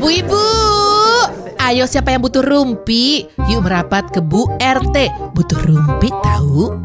Bu 0.00 0.08
Ibu, 0.08 0.44
ayo 1.60 1.84
siapa 1.84 2.16
yang 2.16 2.24
butuh 2.24 2.40
rumpi? 2.40 3.28
Yuk 3.52 3.60
merapat 3.60 4.08
ke 4.08 4.24
Bu 4.24 4.48
RT. 4.56 4.96
Butuh 5.36 5.60
rumpi 5.68 6.08
tahu? 6.24 6.80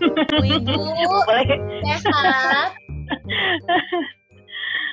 Bu 0.00 0.44
Ibu, 0.48 0.76
Boleh. 1.04 1.46
sehat. 1.84 2.72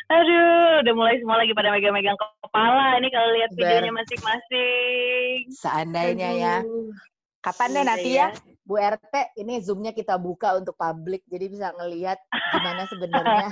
Aduh, 0.06 0.84
udah 0.84 0.94
mulai 1.00 1.16
semua 1.24 1.40
lagi 1.40 1.56
pada 1.56 1.72
megang-megang 1.72 2.20
kepala. 2.44 3.00
Ini 3.00 3.08
kalau 3.08 3.30
lihat 3.40 3.52
videonya 3.56 3.94
masing-masing. 3.96 5.38
Seandainya 5.50 6.30
ya. 6.36 6.56
Kapan 7.40 7.72
deh 7.72 7.84
nanti 7.88 8.10
ya. 8.20 8.36
ya, 8.36 8.55
Bu 8.66 8.82
RT, 8.82 9.38
ini 9.38 9.62
Zoom-nya 9.62 9.94
kita 9.94 10.18
buka 10.18 10.58
untuk 10.58 10.74
publik, 10.74 11.22
jadi 11.30 11.46
bisa 11.46 11.70
ngelihat 11.78 12.18
gimana 12.50 12.90
sebenarnya, 12.90 13.48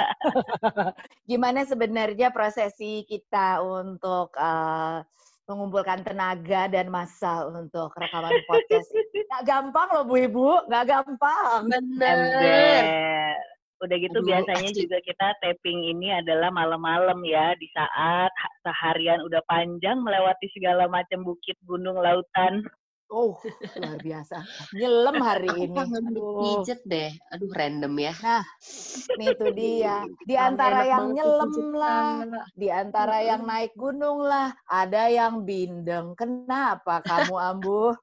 gimana 1.29 1.59
sebenarnya 1.69 2.33
prosesi 2.33 3.05
kita 3.05 3.61
untuk 3.61 4.33
eh, 4.33 5.05
mengumpulkan 5.45 6.01
tenaga 6.01 6.65
dan 6.65 6.89
masa 6.89 7.45
untuk 7.45 7.93
rekaman 7.93 8.33
podcast. 8.49 8.89
Gak 9.13 9.43
gampang 9.45 9.89
loh 9.93 10.03
Bu 10.09 10.17
Ibu, 10.17 10.65
gak 10.65 10.89
gampang. 10.89 11.69
Bener. 11.69 13.37
Udah 13.83 13.97
gitu 13.99 14.17
Aduh, 14.23 14.27
biasanya 14.31 14.71
juga 14.71 14.97
kita 15.03 15.35
tapping 15.43 15.91
ini 15.91 16.15
adalah 16.15 16.47
malam-malam 16.55 17.19
ya 17.27 17.51
di 17.59 17.67
saat 17.75 18.31
ha- 18.31 18.55
seharian 18.63 19.19
udah 19.27 19.43
panjang 19.43 19.99
melewati 19.99 20.47
segala 20.55 20.87
macam 20.87 21.27
bukit, 21.27 21.59
gunung, 21.67 21.99
lautan. 21.99 22.63
Oh, 23.13 23.37
luar 23.77 24.01
biasa. 24.01 24.41
Nyelem 24.73 25.17
hari 25.21 25.49
Aku 25.53 25.63
ini. 25.69 25.77
Aduh. 25.85 26.41
pijet 26.41 26.81
deh. 26.81 27.13
Aduh, 27.29 27.53
random 27.53 27.93
ya. 28.01 28.41
Nih 29.21 29.27
itu 29.37 29.45
dia. 29.53 30.01
Di 30.25 30.33
Enak 30.33 30.57
antara 30.57 30.81
yang 30.89 30.97
banget 30.97 31.13
nyelem 31.21 31.53
lah, 31.77 32.09
di 32.57 32.67
antara 32.73 33.17
yang 33.21 33.45
naik 33.45 33.77
gunung 33.77 34.25
lah, 34.25 34.49
ada 34.65 35.13
yang 35.13 35.45
bindeng. 35.45 36.17
Kenapa 36.17 37.05
kamu 37.05 37.35
Ambu? 37.37 37.93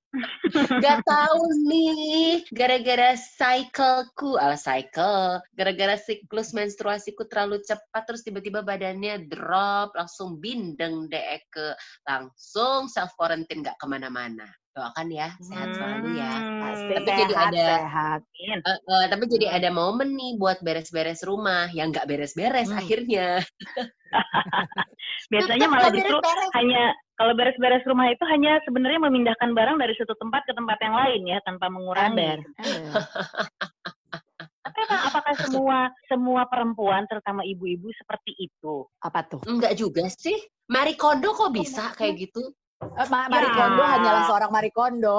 Gak 0.82 1.06
tahu 1.06 1.42
nih, 1.70 2.42
gara-gara 2.50 3.14
cycleku, 3.14 4.34
ala 4.38 4.58
cycle, 4.58 5.38
gara-gara 5.54 5.94
siklus 5.94 6.50
menstruasiku 6.50 7.26
terlalu 7.30 7.62
cepat, 7.62 8.02
terus 8.06 8.26
tiba-tiba 8.26 8.62
badannya 8.62 9.30
drop, 9.30 9.94
langsung 9.94 10.42
bindeng 10.42 11.06
deh 11.06 11.38
ke, 11.50 11.78
langsung 12.06 12.90
self 12.90 13.14
quarantine 13.14 13.62
gak 13.62 13.78
ke 13.78 13.86
mana-mana. 13.86 14.50
Doakan 14.70 15.10
ya, 15.10 15.34
sehat 15.42 15.74
selalu 15.74 16.14
ya. 16.14 16.30
Pasti 16.62 16.92
Tapi 16.94 17.10
jadi 17.10 17.34
sehat, 17.34 17.50
ada- 17.50 17.70
sehat. 17.82 18.20
Eh, 18.38 18.54
eh, 18.62 19.04
tapi 19.10 19.24
jadi 19.26 19.46
ada 19.50 19.68
momen 19.74 20.14
nih 20.14 20.38
buat 20.38 20.62
beres-beres 20.62 21.26
rumah 21.26 21.66
yang 21.74 21.90
nggak 21.90 22.06
beres-beres 22.06 22.70
Hmm. 22.70 22.78
akhirnya. 22.78 23.42
Biasanya 25.30 25.66
malah 25.66 25.90
justru 25.90 26.14
beres-beres. 26.14 26.50
hanya 26.54 26.82
kalau 27.18 27.32
beres-beres 27.34 27.82
rumah 27.82 28.14
itu 28.14 28.22
hanya 28.30 28.62
sebenarnya 28.62 29.02
memindahkan 29.02 29.50
barang 29.52 29.76
dari 29.76 29.94
satu 29.98 30.14
tempat 30.16 30.46
ke 30.46 30.54
tempat 30.54 30.78
yang 30.78 30.94
lain 30.94 31.22
ya 31.26 31.38
tanpa 31.42 31.66
mengurangi. 31.66 32.46
Tapi 34.60 34.78
emang 34.86 35.02
apakah 35.02 35.34
semua 35.40 35.78
semua 36.06 36.42
perempuan 36.46 37.02
terutama 37.10 37.42
ibu-ibu 37.42 37.90
seperti 37.98 38.38
itu? 38.38 38.86
Apa 39.02 39.26
tuh? 39.26 39.42
Enggak 39.50 39.74
juga 39.74 40.06
sih. 40.06 40.38
Marie 40.70 40.94
Kondo 40.94 41.34
kok 41.34 41.50
bisa 41.50 41.90
kayak 41.98 42.30
gitu? 42.30 42.54
Eh, 42.80 43.06
Ma- 43.06 43.22
Ya. 43.22 43.28
Marie 43.28 43.52
Kondo 43.52 43.82
hanyalah 43.84 44.22
seorang 44.24 44.50
Marie 44.50 44.72
Kondo. 44.72 45.18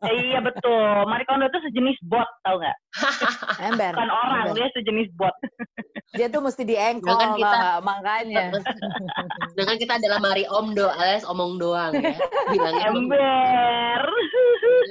Eh, 0.00 0.16
iya 0.32 0.40
betul. 0.40 1.04
Marie 1.04 1.24
Kondo 1.24 1.44
itu 1.44 1.60
sejenis 1.62 1.96
bot, 2.02 2.24
tau 2.40 2.56
nggak? 2.56 2.76
Ember. 3.68 3.92
Bukan 3.92 4.08
orang, 4.10 4.38
Ember. 4.46 4.56
dia 4.56 4.68
sejenis 4.72 5.08
bot. 5.14 5.34
Dia 6.16 6.32
tuh 6.32 6.40
mesti 6.40 6.64
diengkol 6.64 7.12
Sedangkan 7.12 7.36
kita- 7.36 7.60
lah, 7.60 7.76
makanya. 7.82 8.44
Sedangkan 9.52 9.76
kita 9.76 9.92
adalah 10.00 10.18
Marie 10.18 10.48
Omdo 10.48 10.88
alias 10.88 11.28
omong 11.28 11.60
doang 11.60 11.92
ya. 11.92 12.16
Bilangnya 12.48 12.88
Ember. 12.88 14.00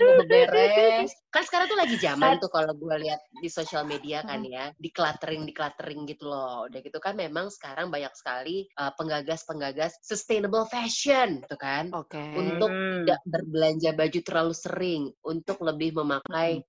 udah 0.05 0.25
beres. 0.27 1.09
Kan 1.35 1.43
sekarang 1.43 1.67
tuh 1.67 1.75
lagi 1.75 1.95
zaman 1.99 2.39
tuh 2.39 2.47
kalau 2.47 2.71
gue 2.71 2.95
lihat 3.03 3.19
di 3.43 3.51
sosial 3.51 3.83
media 3.83 4.23
kan 4.23 4.39
ya, 4.47 4.71
decluttering 4.79 5.43
decluttering 5.43 6.07
gitu 6.07 6.31
loh. 6.31 6.71
Udah 6.71 6.79
gitu 6.79 6.95
kan 7.03 7.19
memang 7.19 7.51
sekarang 7.51 7.91
banyak 7.91 8.15
sekali 8.15 8.71
uh, 8.79 8.95
penggagas-penggagas 8.95 9.99
sustainable 9.99 10.63
fashion 10.71 11.43
tuh 11.51 11.59
kan. 11.59 11.91
Oke. 11.91 12.23
Untuk 12.39 12.71
Hmm. 12.71 13.03
tidak 13.03 13.21
berbelanja 13.27 13.91
baju 13.93 14.19
terlalu 14.23 14.53
sering, 14.55 15.03
untuk 15.27 15.59
lebih 15.59 15.99
memakai 15.99 16.63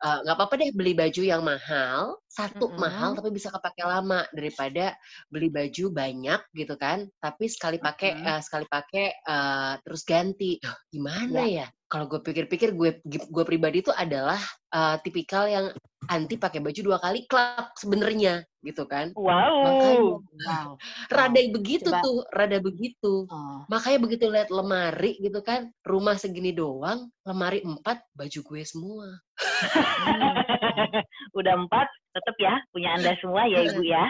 uh, 0.00 0.18
nggak 0.22 0.36
apa-apa 0.38 0.54
deh 0.62 0.70
beli 0.70 0.94
baju 0.94 1.22
yang 1.26 1.42
mahal, 1.42 2.16
satu 2.30 2.70
Mm-mm. 2.70 2.78
mahal 2.78 3.10
tapi 3.18 3.34
bisa 3.34 3.50
kepake 3.50 3.82
lama 3.82 4.22
daripada 4.30 4.94
beli 5.28 5.50
baju 5.50 5.90
banyak 5.90 6.40
gitu 6.54 6.78
kan, 6.78 7.10
tapi 7.18 7.50
sekali 7.50 7.82
pakai 7.82 8.14
Mm-mm. 8.14 8.30
uh, 8.30 8.40
sekali 8.40 8.66
pakai 8.70 9.06
uh, 9.26 9.74
terus 9.82 10.06
ganti. 10.06 10.62
Duh, 10.62 10.78
gimana 10.94 11.42
ya? 11.44 11.66
Kalau 11.92 12.08
gue 12.08 12.24
pikir-pikir 12.24 12.72
gue 12.72 13.04
gue 13.04 13.44
pribadi 13.44 13.84
itu 13.84 13.92
adalah 13.92 14.40
uh, 14.72 14.96
tipikal 15.04 15.44
yang 15.44 15.68
anti 16.08 16.40
pakai 16.40 16.64
baju 16.64 16.80
dua 16.80 16.96
kali 16.96 17.28
klub 17.28 17.68
sebenarnya 17.76 18.48
gitu 18.64 18.88
kan. 18.88 19.12
Wow. 19.12 19.60
Makanya 19.60 20.00
Wow. 20.48 20.70
rada 21.12 21.40
begitu 21.52 21.92
Coba. 21.92 22.00
tuh, 22.00 22.24
rada 22.32 22.58
begitu. 22.64 23.28
Oh. 23.28 23.60
Makanya 23.68 23.98
begitu 24.00 24.24
lihat 24.32 24.48
lemari 24.48 25.20
gitu 25.20 25.44
kan, 25.44 25.68
rumah 25.84 26.16
segini 26.16 26.56
doang, 26.56 27.12
lemari 27.28 27.60
empat, 27.60 28.00
baju 28.16 28.40
gue 28.40 28.62
semua. 28.64 29.12
Udah 31.38 31.54
empat, 31.60 31.92
tetap 32.16 32.36
ya 32.40 32.56
punya 32.72 32.96
anda 32.96 33.12
semua 33.20 33.44
ya 33.44 33.68
ibu 33.68 33.84
ya. 33.84 34.08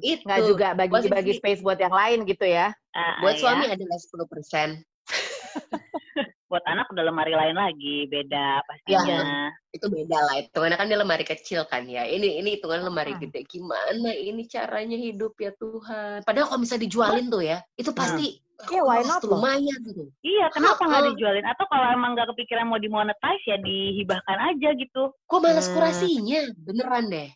Itu. 0.00 0.24
Nggak 0.24 0.42
juga 0.48 0.68
bagi-bagi 0.72 1.36
space 1.36 1.60
buat 1.60 1.76
yang 1.76 1.92
lain 1.92 2.24
gitu 2.24 2.48
ya. 2.48 2.72
Ah, 2.96 3.20
Buat 3.20 3.36
ya. 3.36 3.40
suami 3.44 3.68
adalah 3.68 4.00
10%. 4.00 4.80
buat 6.48 6.64
anak 6.64 6.88
udah 6.88 7.04
lemari 7.04 7.36
lain 7.36 7.56
lagi, 7.56 8.08
beda 8.08 8.64
pastinya. 8.64 9.52
Itu 9.68 9.92
beda 9.92 10.16
lah. 10.16 10.34
Hitungannya 10.40 10.76
kan 10.80 10.88
dia 10.88 10.98
lemari 10.98 11.24
kecil 11.28 11.68
kan 11.68 11.84
ya. 11.84 12.08
Ini 12.08 12.40
ini 12.40 12.56
hitungan 12.56 12.80
lemari 12.82 13.12
Hmm. 13.14 13.28
gede. 13.28 13.44
Gimana 13.44 14.10
ini 14.16 14.48
caranya 14.48 14.96
hidup 14.96 15.36
ya 15.36 15.52
Tuhan. 15.54 16.24
Padahal 16.24 16.48
kalau 16.48 16.64
bisa 16.64 16.80
dijualin 16.80 17.28
tuh 17.28 17.44
ya, 17.44 17.60
itu 17.76 17.92
pasti 17.92 18.40
Iya, 18.58 18.82
why 18.82 19.06
not 19.06 19.22
loh? 19.22 19.38
lumayan 19.38 19.78
gitu. 19.86 20.10
Iya, 20.18 20.50
kenapa 20.50 20.82
nggak 20.82 21.14
dijualin? 21.14 21.46
Atau 21.46 21.62
kalau 21.70 21.94
emang 21.94 22.18
nggak 22.18 22.34
kepikiran 22.34 22.66
mau 22.66 22.82
dimonetize 22.82 23.44
ya 23.46 23.54
dihibahkan 23.54 24.34
aja 24.50 24.74
gitu. 24.74 25.14
Kok 25.30 25.38
malas 25.38 25.70
Hmm. 25.70 25.78
kurasinya? 25.78 26.42
Beneran 26.66 27.06
deh. 27.06 27.30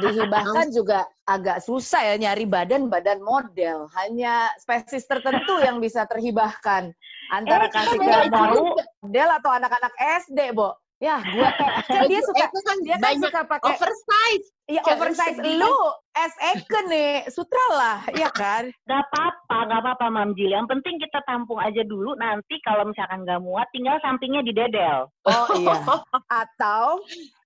Dihibahkan 0.00 0.68
juga 0.70 1.04
agak 1.24 1.62
susah 1.62 2.02
ya 2.02 2.14
nyari 2.18 2.44
badan-badan 2.44 3.22
model. 3.22 3.86
Hanya 3.94 4.50
spesies 4.58 5.06
tertentu 5.06 5.60
yang 5.60 5.78
bisa 5.78 6.04
terhibahkan. 6.04 6.90
Antara 7.30 7.66
Eh, 7.66 7.72
kasih 7.72 7.98
mau. 8.28 8.76
model 9.00 9.28
atau 9.40 9.50
anak-anak 9.50 9.92
SD, 10.26 10.52
Bo. 10.52 10.76
Ya, 11.02 11.18
gua 11.18 11.50
kan 11.90 12.06
dia 12.06 12.22
suka 12.22 12.46
itu 12.46 12.60
kan 12.62 12.76
dia 12.86 12.94
kan 12.94 13.18
suka 13.18 13.42
pakai 13.42 13.74
oversize. 13.74 14.46
iya 14.70 14.86
oversize 14.86 15.34
lu 15.34 15.74
S 16.14 16.34
Eken 16.54 16.86
nih, 16.86 17.26
sutra 17.26 17.66
lah, 17.74 17.98
iya 18.14 18.30
kan? 18.30 18.70
Gak 18.86 19.02
apa-apa, 19.10 19.56
gak 19.66 19.80
apa-apa 19.82 20.06
Mam 20.14 20.30
Jil. 20.38 20.54
Yang 20.54 20.70
penting 20.70 21.02
kita 21.02 21.18
tampung 21.26 21.58
aja 21.58 21.82
dulu. 21.82 22.14
Nanti 22.14 22.54
kalau 22.62 22.86
misalkan 22.86 23.26
nggak 23.26 23.42
muat, 23.42 23.66
tinggal 23.74 23.98
sampingnya 23.98 24.46
didedel. 24.46 25.10
Oh 25.26 25.46
iya. 25.58 25.74
Atau 26.46 27.02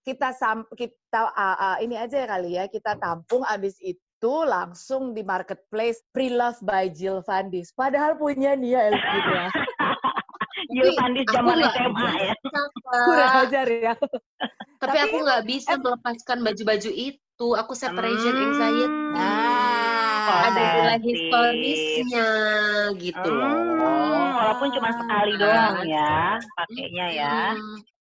kita 0.06 0.30
sam 0.30 0.62
kita 0.78 1.34
ah, 1.34 1.58
ah, 1.58 1.76
ini 1.82 1.98
aja 1.98 2.22
kali 2.30 2.54
ya, 2.54 2.70
kita 2.70 2.94
tampung 3.02 3.42
abis 3.42 3.74
itu 3.82 4.32
langsung 4.46 5.12
di 5.12 5.26
marketplace 5.26 5.98
pre-love 6.14 6.56
by 6.62 6.86
Jill 6.86 7.26
Vandis. 7.26 7.74
Padahal 7.74 8.14
punya 8.14 8.54
dia 8.54 8.86
Elvira. 8.86 9.50
Pandis 10.96 11.26
aku 11.30 11.36
zaman 11.36 11.58
SMA 11.68 12.10
ya. 12.22 12.34
Kurang 12.86 13.32
ajar 13.44 13.66
ya. 13.68 13.94
Tapi, 13.98 14.82
Tapi 14.82 14.96
aku 14.98 15.16
nggak 15.20 15.42
bisa 15.46 15.72
melepaskan 15.76 16.38
baju-baju 16.42 16.90
itu. 16.90 17.48
Aku 17.54 17.72
separation 17.76 18.34
Hmm. 18.34 18.44
anxiety. 18.50 18.88
Nah, 19.14 20.48
Ada 20.48 20.58
nilai 20.58 20.98
historisnya 21.06 22.28
gitu 22.98 23.28
Hmm, 23.30 23.38
loh. 23.38 24.26
walaupun 24.36 24.68
cuma 24.74 24.90
sekali 24.90 25.32
Ah. 25.34 25.38
doang 25.38 25.76
ya 25.86 26.14
pakainya 26.56 27.06
ya. 27.14 27.38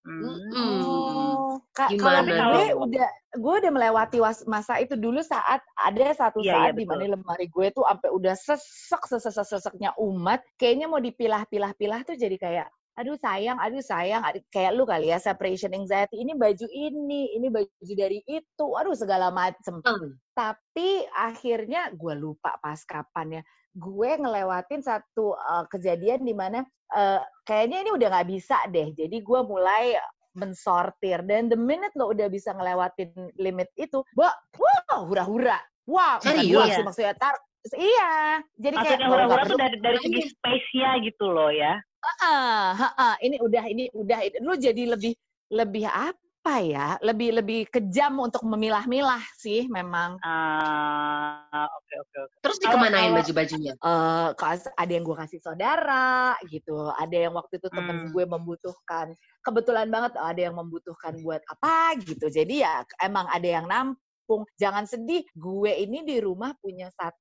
Hmm. 0.06 0.38
Hmm. 0.56 1.35
Kak, 1.76 1.90
kalau 2.00 2.22
Gimana 2.24 2.54
gue 2.56 2.66
dong? 2.72 2.82
udah 2.90 3.10
gue 3.36 3.54
udah 3.62 3.72
melewati 3.72 4.18
masa 4.48 4.80
itu 4.80 4.96
dulu 4.96 5.20
saat 5.20 5.60
ada 5.76 6.08
satu 6.16 6.40
Iya, 6.40 6.54
saat 6.56 6.72
iya, 6.74 6.80
di 6.80 6.86
mana 6.88 7.04
lemari 7.16 7.48
gue 7.52 7.68
tuh 7.76 7.84
sampai 7.84 8.10
udah 8.12 8.36
sesek 8.36 9.04
sesek 9.06 9.46
seseknya 9.46 9.92
umat, 10.00 10.40
kayaknya 10.56 10.88
mau 10.88 11.04
dipilah-pilah-pilah 11.04 12.08
tuh 12.08 12.16
jadi 12.16 12.38
kayak 12.40 12.68
aduh 12.96 13.20
sayang, 13.20 13.60
aduh 13.60 13.84
sayang, 13.84 14.24
kayak 14.56 14.72
lu 14.72 14.88
kali 14.88 15.12
ya 15.12 15.20
separation 15.20 15.76
anxiety 15.76 16.16
ini 16.16 16.32
baju 16.32 16.64
ini, 16.72 17.36
ini 17.36 17.52
baju 17.52 17.92
dari 17.92 18.24
itu, 18.24 18.66
aduh 18.72 18.96
segala 18.96 19.36
macem. 19.36 19.84
Hmm. 19.84 20.16
Tapi 20.32 21.04
akhirnya 21.12 21.92
gue 21.92 22.14
lupa 22.16 22.56
pas 22.64 22.80
kapan 22.88 23.40
ya. 23.40 23.44
Gue 23.76 24.16
ngelewatin 24.16 24.80
satu 24.80 25.36
uh, 25.36 25.68
kejadian 25.68 26.24
di 26.24 26.32
mana 26.32 26.64
uh, 26.96 27.20
kayaknya 27.44 27.84
ini 27.84 27.92
udah 27.92 28.08
nggak 28.16 28.30
bisa 28.32 28.56
deh. 28.72 28.96
Jadi 28.96 29.20
gue 29.20 29.40
mulai 29.44 30.00
mensortir 30.36 31.24
dan 31.24 31.48
the 31.48 31.58
minute 31.58 31.92
lo 31.96 32.12
udah 32.12 32.28
bisa 32.28 32.52
ngelewatin 32.54 33.12
limit 33.40 33.72
itu, 33.80 34.04
bo, 34.14 34.28
wow, 34.60 35.08
hura-hura. 35.08 35.60
Wow, 35.86 36.18
Serius? 36.22 36.82
maksudnya 36.82 37.14
tar 37.18 37.38
iya. 37.78 38.42
Jadi 38.58 38.76
kayak 38.78 38.86
Maksudnya 38.86 39.06
nggak 39.06 39.12
hura-hura 39.16 39.44
tuh 39.48 39.58
dari, 39.58 39.78
dari 39.82 39.98
segi 40.02 40.22
space-nya 40.34 40.90
gitu 41.02 41.26
loh 41.30 41.50
ya. 41.50 41.78
Ah, 42.22 42.74
ha, 42.78 42.88
ha, 42.94 43.10
ini 43.22 43.42
udah 43.42 43.64
ini 43.66 43.90
udah 43.94 44.20
ini. 44.22 44.38
lu 44.42 44.54
jadi 44.54 44.94
lebih 44.94 45.14
lebih 45.50 45.86
apa 45.90 46.25
ya? 46.56 47.02
Lebih 47.02 47.42
lebih 47.42 47.60
kejam 47.68 48.22
untuk 48.22 48.46
memilah-milah 48.46 49.26
sih 49.36 49.66
memang. 49.66 50.22
Ah, 50.22 51.66
oke 51.66 51.94
oke 52.06 52.18
oke. 52.30 52.36
Terus 52.42 52.58
dikemanain 52.62 53.12
baju-bajunya? 53.12 53.74
eh 53.74 54.30
kas- 54.38 54.70
ada 54.72 54.92
yang 54.94 55.02
gue 55.02 55.18
kasih 55.18 55.42
saudara 55.42 56.38
gitu, 56.46 56.94
ada 56.94 57.18
yang 57.18 57.34
waktu 57.34 57.58
itu 57.58 57.68
temen 57.74 57.98
Hmm. 58.06 58.12
gue 58.14 58.26
membutuhkan, 58.30 59.08
kebetulan 59.42 59.90
banget 59.90 60.14
ada 60.16 60.42
yang 60.42 60.54
membutuhkan 60.54 61.18
buat 61.26 61.42
apa 61.50 61.98
gitu. 62.06 62.30
Jadi 62.30 62.62
ya 62.62 62.86
emang 63.02 63.26
ada 63.28 63.48
yang 63.48 63.66
nampung. 63.66 64.46
Jangan 64.56 64.86
sedih, 64.86 65.26
gue 65.34 65.72
ini 65.74 66.06
di 66.06 66.22
rumah 66.22 66.54
punya 66.62 66.94
satu 66.94 67.18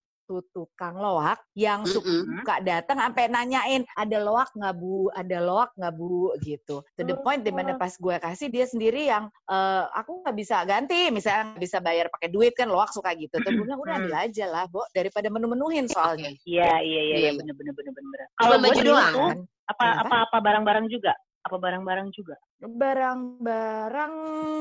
tukang 0.53 1.01
loak 1.01 1.41
yang 1.57 1.89
suka 1.89 2.61
datang 2.61 3.01
sampai 3.01 3.33
nanyain 3.33 3.83
ada 3.97 4.19
loak 4.21 4.53
nggak 4.53 4.75
bu, 4.77 5.09
ada 5.15 5.39
loak 5.41 5.71
nggak 5.79 5.95
bu 5.97 6.37
gitu. 6.45 6.85
To 6.99 7.03
the 7.03 7.17
point 7.25 7.41
di 7.41 7.51
mana 7.55 7.81
pas 7.81 7.95
gue 7.97 8.17
kasih 8.21 8.53
dia 8.53 8.69
sendiri 8.69 9.09
yang 9.09 9.33
eh, 9.49 9.85
aku 9.97 10.21
nggak 10.23 10.37
bisa 10.37 10.63
ganti, 10.69 11.09
misalnya 11.09 11.57
nggak 11.57 11.63
bisa 11.65 11.79
bayar 11.81 12.07
pakai 12.13 12.29
duit 12.29 12.53
kan 12.53 12.69
loak 12.69 12.93
suka 12.93 13.17
gitu. 13.17 13.41
Terus 13.41 13.55
gue 13.57 13.65
bilang 13.65 13.81
udah 13.81 13.95
ambil 13.97 14.17
aja 14.21 14.45
lah, 14.51 14.65
Bo, 14.69 14.85
daripada 14.93 15.33
menu-menuhin 15.33 15.89
soalnya. 15.89 16.35
Iya 16.45 16.85
iya 16.85 17.01
iya 17.01 17.15
Iya, 17.15 17.17
iya 17.17 17.31
iya. 17.31 17.41
bener 17.41 17.55
bener 17.55 17.73
bener 17.73 17.93
bener. 17.95 18.19
Cuma 18.21 18.39
Kalau 18.41 18.57
baju 18.59 18.81
doang, 18.83 19.13
tuh 19.15 19.29
kan? 19.31 19.39
apa 19.71 19.87
apa 20.05 20.17
apa 20.29 20.37
barang-barang 20.43 20.87
juga? 20.91 21.13
Apa 21.45 21.57
barang-barang 21.61 22.09
juga? 22.17 22.37
barang-barang 22.65 24.15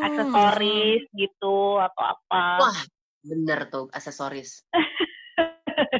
Aksesoris 0.03 1.03
gitu 1.15 1.79
atau 1.79 2.03
apa? 2.03 2.43
Wah, 2.59 2.79
bener 3.23 3.71
tuh 3.71 3.87
aksesoris. 3.95 4.67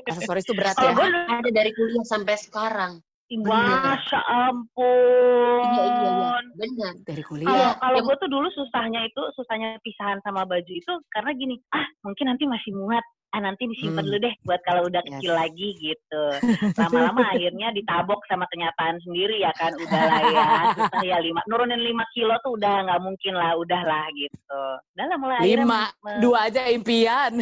Aksesoris 0.05 0.43
itu 0.43 0.53
berat 0.53 0.73
Kalau 0.73 0.89
ya 0.89 0.93
gue 0.93 1.07
Ada 1.33 1.49
dari 1.51 1.71
kuliah 1.71 2.03
sampai 2.03 2.35
sekarang. 2.35 2.93
Masya 3.33 4.19
ampun. 4.29 5.63
Iya, 5.65 5.83
iya, 5.83 6.09
iya. 6.11 6.31
Bener. 6.53 6.93
dari 7.01 7.17
Kalau 7.19 7.29
kuliah 7.33 7.73
kalau 7.75 7.97
yang- 7.97 8.05
gue 8.05 8.15
tuh 8.15 8.29
dulu 8.29 8.47
susahnya 8.51 9.01
itu 9.03 9.21
susahnya 9.33 9.81
pisahan 9.81 10.21
sama 10.21 10.43
baju 10.43 10.69
itu 10.69 10.93
karena 11.09 11.33
gini, 11.33 11.55
ah 11.69 11.81
mungkin 12.01 12.29
nanti 12.29 12.45
masih 12.45 12.69
muat, 12.73 13.01
ah 13.31 13.41
nanti 13.41 13.65
disimpan 13.65 14.05
Hmm. 14.05 14.07
dulu 14.07 14.17
deh 14.21 14.35
buat 14.43 14.61
kalau 14.61 14.85
udah 14.85 15.01
Yes. 15.01 15.09
kecil 15.17 15.33
lagi 15.33 15.69
gitu. 15.81 16.23
Lama-lama 16.77 17.25
akhirnya 17.25 17.73
ditabok 17.73 18.21
sama 18.29 18.45
kenyataan 18.47 19.01
sendiri 19.01 19.41
ya 19.41 19.49
kan, 19.57 19.73
udahlah 19.73 20.21
ya, 20.29 20.45
susah 20.77 21.01
ya 21.01 21.17
lima, 21.17 21.41
nurunin 21.49 21.81
lima 21.81 22.05
kilo 22.13 22.37
tuh 22.45 22.53
udah 22.53 22.85
nggak 22.85 23.01
mungkin 23.01 23.33
lah, 23.33 23.57
udahlah 23.57 24.05
gitu. 24.13 24.61
Udah 24.93 25.05
lah 25.09 25.17
mulai 25.17 25.37
akhirnya 25.41 25.65
lima 25.65 25.81
me- 26.05 26.21
dua 26.21 26.37
aja 26.45 26.69
impian 26.69 27.41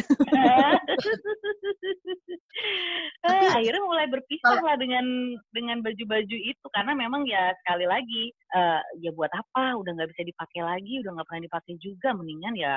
akhirnya 3.58 3.82
mulai 3.84 4.06
berpisah 4.08 4.58
lah 4.62 4.76
dengan 4.80 5.04
dengan 5.52 5.78
baju-baju 5.84 6.36
itu. 6.36 6.66
Karena 6.72 6.92
memang 6.96 7.28
ya 7.28 7.52
sekali 7.62 7.84
lagi 7.84 8.32
eh, 8.32 8.80
ya 9.02 9.10
buat 9.12 9.32
apa? 9.32 9.76
Udah 9.76 9.92
nggak 9.92 10.10
bisa 10.16 10.22
dipakai 10.24 10.60
lagi 10.64 11.02
udah 11.04 11.10
nggak 11.18 11.26
pernah 11.28 11.44
dipakai 11.44 11.74
juga. 11.82 12.08
Mendingan 12.16 12.54
ya 12.56 12.74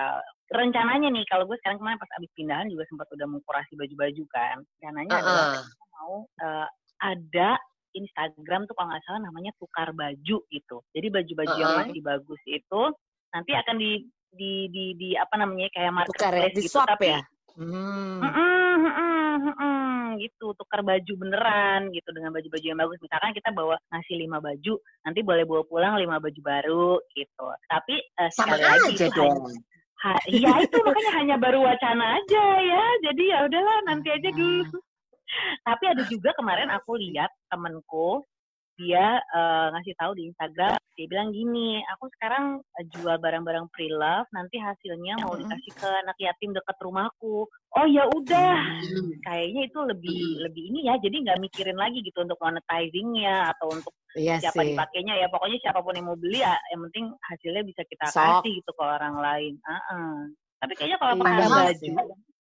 rencananya 0.52 1.10
nih 1.12 1.26
kalau 1.28 1.48
gue 1.50 1.58
sekarang 1.64 1.80
kemarin 1.82 2.00
pas 2.00 2.12
abis 2.20 2.32
pindahan 2.38 2.68
juga 2.70 2.84
sempat 2.88 3.08
udah 3.12 3.28
mengkurasi 3.28 3.74
baju-baju 3.76 4.24
kan. 4.32 4.58
Rencananya 4.62 5.14
Heeh. 5.20 5.54
kita 5.64 5.84
mau 5.96 6.16
eh, 6.44 6.68
ada 7.04 7.50
Instagram 7.96 8.68
tuh 8.68 8.76
kalau 8.76 8.92
nggak 8.92 9.04
salah 9.08 9.22
namanya 9.24 9.52
tukar 9.56 9.90
baju 9.96 10.38
gitu. 10.52 10.78
Jadi 10.92 11.08
baju-baju 11.10 11.56
yang 11.56 11.72
Heeh. 11.72 11.82
masih 11.88 12.02
bagus 12.04 12.42
itu 12.44 12.84
nanti 13.32 13.52
akan 13.52 13.76
di 13.80 13.92
di 14.36 14.68
di, 14.68 14.86
di 15.00 15.10
apa 15.16 15.40
namanya 15.40 15.72
kayak 15.72 15.92
tukar 16.12 16.32
ya 16.36 16.44
marketplace 16.44 16.56
di 16.56 16.64
gitu 16.68 16.76
swap 16.76 16.88
tapi 16.92 17.08
ya? 17.16 17.22
Hmm. 17.56 18.20
Mm-mm, 18.20 18.76
mm-mm, 18.84 19.15
mm-mm, 19.38 20.18
gitu. 20.20 20.56
Tukar 20.56 20.82
baju 20.82 21.14
beneran 21.20 21.92
gitu. 21.92 22.10
Dengan 22.12 22.32
baju-baju 22.32 22.66
yang 22.66 22.80
bagus. 22.80 23.00
Misalkan 23.04 23.36
kita 23.36 23.52
bawa 23.52 23.76
ngasih 23.92 24.16
lima 24.16 24.40
baju 24.40 24.74
nanti 25.04 25.20
boleh 25.22 25.44
bawa 25.44 25.62
pulang 25.68 25.94
lima 26.00 26.18
baju 26.18 26.42
baru 26.42 26.90
gitu. 27.12 27.46
Tapi 27.68 27.96
eh, 28.00 28.30
Sama 28.32 28.56
sekali 28.56 28.64
lagi 28.64 28.90
aja 28.96 29.06
itu 29.08 29.14
dong. 29.14 29.36
hanya- 29.46 29.64
ha- 30.02 30.24
iya 30.30 30.52
itu 30.62 30.78
makanya 30.86 31.12
hanya 31.20 31.36
baru 31.36 31.60
wacana 31.64 32.06
aja 32.18 32.46
ya. 32.60 32.86
Jadi 33.12 33.24
ya 33.28 33.40
udahlah 33.46 33.78
nanti 33.86 34.08
aja 34.12 34.30
dulu. 34.32 34.78
Tapi 35.66 35.84
ada 35.92 36.04
juga 36.08 36.32
kemarin 36.38 36.72
aku 36.72 36.96
lihat 36.96 37.28
temenku 37.52 38.24
dia 38.76 39.20
eh, 39.22 39.68
ngasih 39.72 39.94
tahu 39.96 40.12
di 40.16 40.24
Instagram 40.30 40.76
dia 40.96 41.08
bilang 41.12 41.32
gini 41.32 41.80
aku 41.96 42.08
sekarang 42.20 42.60
eh, 42.80 42.86
jual 42.92 43.16
barang-barang 43.20 43.68
pre-love 43.72 44.28
nanti 44.32 44.60
hasilnya 44.60 45.20
mau 45.24 45.36
dikasih 45.36 45.72
ke 45.76 45.88
anak 46.06 46.18
yatim 46.20 46.52
dekat 46.52 46.76
rumahku 46.80 47.48
oh 47.48 47.86
ya 47.88 48.04
udah 48.12 48.56
kayaknya 49.24 49.68
itu 49.68 49.80
lebih 49.84 50.22
lebih 50.44 50.64
ini 50.72 50.80
ya 50.88 50.96
jadi 51.00 51.16
nggak 51.24 51.40
mikirin 51.40 51.76
lagi 51.76 52.00
gitu 52.00 52.24
untuk 52.24 52.40
monetizingnya 52.40 53.52
atau 53.56 53.72
untuk 53.72 53.94
iya 54.16 54.40
siapa 54.40 54.64
sih 54.64 54.76
dipakainya 54.76 55.14
ya 55.20 55.28
pokoknya 55.28 55.58
siapa 55.60 55.80
pun 55.80 55.96
yang 55.96 56.08
mau 56.08 56.20
beli 56.20 56.40
ya 56.40 56.56
yang 56.72 56.82
penting 56.92 57.06
hasilnya 57.28 57.64
bisa 57.64 57.82
kita 57.88 58.06
Sok. 58.08 58.44
kasih 58.44 58.52
gitu 58.60 58.72
ke 58.72 58.84
orang 58.84 59.16
lain 59.20 59.54
Ah-ah. 59.68 60.16
tapi 60.64 60.74
kayaknya 60.76 60.98
kalau 61.00 61.14
Iya, 61.16 61.22
perkara 61.24 61.40
padahal 61.44 61.64
baju 61.68 61.80
sih. 61.80 61.92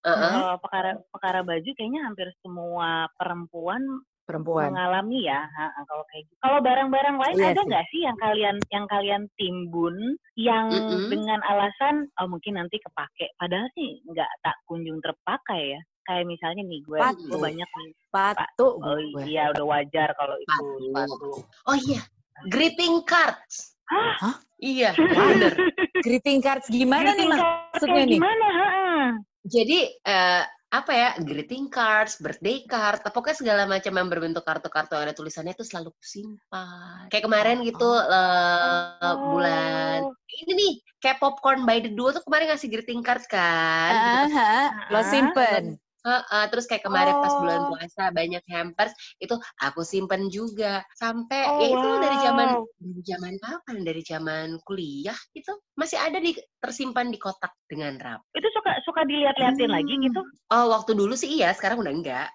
Heeh. 0.06 0.32
kalau 0.32 0.56
perkara 0.62 0.90
perkara 1.12 1.40
baju 1.44 1.70
kayaknya 1.76 2.02
hampir 2.06 2.28
semua 2.40 2.90
perempuan 3.18 3.82
perempuan 4.26 4.74
mengalami 4.74 5.24
ya 5.24 5.46
ha, 5.46 5.66
ha, 5.70 5.82
kalau 5.86 6.04
kayak 6.10 6.26
gitu. 6.26 6.38
Kalau 6.42 6.60
barang-barang 6.60 7.18
lain 7.22 7.38
Iya 7.38 7.48
ada 7.54 7.62
sih. 7.62 7.68
nggak 7.70 7.86
sih 7.94 8.02
yang 8.04 8.18
kalian 8.18 8.56
yang 8.74 8.86
kalian 8.90 9.22
timbun 9.38 9.96
yang 10.36 10.66
Mm-mm. 10.74 11.08
dengan 11.08 11.40
alasan 11.46 12.10
oh 12.18 12.28
mungkin 12.28 12.58
nanti 12.58 12.82
kepake 12.82 13.32
padahal 13.38 13.70
sih 13.74 14.02
nggak 14.10 14.30
tak 14.42 14.58
kunjung 14.66 14.98
terpakai 15.00 15.78
ya. 15.78 15.82
Kayak 16.06 16.30
misalnya 16.30 16.62
nih 16.62 16.86
gue, 16.86 17.00
Sepatu. 17.02 17.26
gue 17.26 17.40
banyak 17.42 17.66
nih. 17.66 17.90
sepatu 17.98 18.68
Oh 18.78 18.94
gue. 18.94 19.22
iya 19.26 19.50
udah 19.50 19.66
wajar 19.66 20.10
kalau 20.14 20.38
itu 20.38 20.50
Sepatu. 20.54 20.86
sepatu. 20.86 21.30
Oh 21.66 21.78
iya, 21.82 22.02
greeting 22.46 23.02
cards. 23.10 23.74
Hah? 23.90 24.14
Hah? 24.22 24.36
Iya, 24.58 24.94
bener. 25.18 25.54
greeting 26.02 26.46
cards 26.46 26.70
gimana 26.70 27.14
nih 27.14 27.26
Greeting 27.26 27.34
card 27.34 27.58
maksudnya 27.74 28.04
nih? 28.06 28.18
Gimana? 28.18 28.46
Ha, 28.50 28.68
ha. 28.70 28.98
Jadi 29.46 29.80
eh, 30.00 30.42
apa 30.82 30.92
ya, 30.92 31.10
greeting 31.24 31.72
cards, 31.72 32.20
birthday 32.20 32.66
card, 32.68 33.00
pokoknya 33.06 33.38
segala 33.38 33.62
macam 33.70 33.94
yang 33.96 34.10
berbentuk 34.12 34.44
kartu-kartu 34.44 34.96
yang 34.98 35.06
ada 35.08 35.16
tulisannya 35.16 35.54
itu 35.56 35.64
selalu 35.64 35.90
kusimpan. 36.00 37.08
Kayak 37.08 37.24
kemarin 37.30 37.58
gitu 37.64 37.90
eh, 37.96 39.16
bulan 39.32 40.00
ini 40.36 40.52
nih, 40.58 40.74
kayak 41.00 41.18
popcorn 41.22 41.64
by 41.64 41.80
the 41.80 41.92
duo 41.94 42.12
tuh 42.12 42.24
kemarin 42.26 42.52
ngasih 42.52 42.70
greeting 42.72 43.02
cards 43.06 43.26
kan. 43.30 43.94
gitu. 43.96 44.36
Ah, 44.36 44.74
ah, 44.74 44.88
lo 44.92 45.00
Ah. 45.00 45.85
Heeh, 46.06 46.44
terus 46.54 46.70
kayak 46.70 46.86
kemarin 46.86 47.18
pas 47.18 47.34
bulan 47.34 47.66
Oh. 47.66 47.74
puasa 47.74 48.14
banyak 48.14 48.46
hampers 48.54 48.94
itu 49.18 49.34
aku 49.58 49.82
simpen 49.82 50.30
juga 50.30 50.86
sampai 50.94 51.42
Oh, 51.50 51.58
ya 51.58 51.68
itu 51.74 51.90
dari 51.98 52.18
zaman 52.22 52.48
wow. 52.62 52.66
dari 52.78 53.02
zaman 53.02 53.34
kapan 53.42 53.78
dari 53.82 54.02
zaman 54.06 54.48
kuliah 54.62 55.18
itu 55.34 55.50
masih 55.74 55.98
ada 55.98 56.22
di 56.22 56.38
tersimpan 56.62 57.10
di 57.10 57.18
kotak 57.18 57.58
dengan 57.66 57.98
rap. 57.98 58.22
Itu 58.38 58.46
suka 58.54 58.78
suka 58.86 59.02
dilihat-liatin 59.10 59.66
Hmm. 59.66 59.78
lagi 59.82 59.94
gitu. 59.98 60.22
Oh 60.54 60.70
waktu 60.70 60.94
dulu 60.94 61.18
sih 61.18 61.42
iya 61.42 61.50
sekarang 61.58 61.82
udah 61.82 61.94
enggak. 61.94 62.30